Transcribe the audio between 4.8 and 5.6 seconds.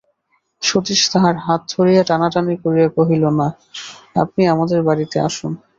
বাড়িতে আসুন।